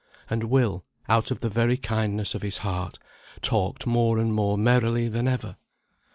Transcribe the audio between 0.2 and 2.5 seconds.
And Will, out of the very kindness of